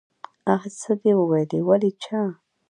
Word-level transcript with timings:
آ 0.53 0.55
څه 0.79 0.91
دې 1.01 1.11
وويلې 1.19 1.59
ولې 1.67 1.91
چا. 2.03 2.21